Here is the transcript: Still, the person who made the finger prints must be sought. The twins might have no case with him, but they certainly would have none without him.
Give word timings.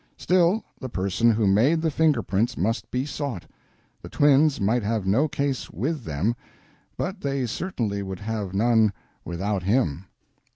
Still, 0.17 0.63
the 0.79 0.89
person 0.89 1.29
who 1.29 1.45
made 1.45 1.79
the 1.83 1.91
finger 1.91 2.23
prints 2.23 2.57
must 2.57 2.89
be 2.89 3.05
sought. 3.05 3.45
The 4.01 4.09
twins 4.09 4.59
might 4.59 4.81
have 4.81 5.05
no 5.05 5.27
case 5.27 5.69
with 5.69 6.07
him, 6.07 6.35
but 6.97 7.21
they 7.21 7.45
certainly 7.45 8.01
would 8.01 8.21
have 8.21 8.51
none 8.55 8.93
without 9.23 9.61
him. 9.61 10.05